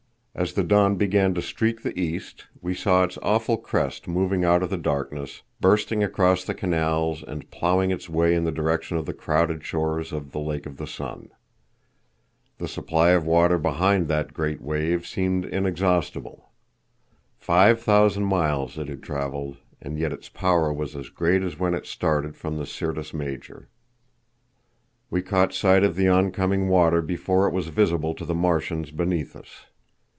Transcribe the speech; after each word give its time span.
As 0.33 0.53
the 0.53 0.63
dawn 0.63 0.95
began 0.95 1.33
to 1.33 1.41
streak 1.41 1.83
the 1.83 1.99
east 1.99 2.47
we 2.61 2.73
saw 2.73 3.03
its 3.03 3.17
awful 3.21 3.57
crest 3.57 4.07
moving 4.07 4.45
out 4.45 4.63
of 4.63 4.69
the 4.69 4.77
darkness, 4.77 5.41
bursting 5.59 6.05
across 6.05 6.45
the 6.45 6.53
canals 6.55 7.21
and 7.21 7.51
plowing 7.51 7.91
its 7.91 8.07
way 8.09 8.33
in 8.33 8.45
the 8.45 8.51
direction 8.51 8.95
of 8.95 9.05
the 9.05 9.13
crowded 9.13 9.63
shores 9.65 10.13
of 10.13 10.31
the 10.31 10.39
Lake 10.39 10.65
of 10.65 10.77
the 10.77 10.87
Sun. 10.87 11.29
The 12.59 12.69
supply 12.69 13.09
of 13.09 13.25
water 13.25 13.57
behind 13.57 14.07
that 14.07 14.33
great 14.33 14.61
wave 14.61 15.05
seemed 15.05 15.43
inexhaustible. 15.45 16.49
Five 17.37 17.81
thousand 17.81 18.23
miles 18.23 18.77
it 18.77 18.87
had 18.87 19.03
travelled, 19.03 19.57
and 19.81 19.99
yet 19.99 20.13
its 20.13 20.29
power 20.29 20.71
was 20.71 20.95
as 20.95 21.09
great 21.09 21.43
as 21.43 21.59
when 21.59 21.73
it 21.73 21.85
started 21.85 22.37
from 22.37 22.57
the 22.57 22.65
Syrtis 22.65 23.13
Major. 23.13 23.67
We 25.09 25.21
caught 25.23 25.53
sight 25.53 25.83
of 25.83 25.97
the 25.97 26.07
oncoming 26.07 26.69
water 26.69 27.01
before 27.01 27.47
it 27.49 27.53
was 27.53 27.67
visible 27.67 28.15
to 28.15 28.23
the 28.23 28.33
Martians 28.33 28.91
beneath 28.91 29.35
us. 29.35 29.65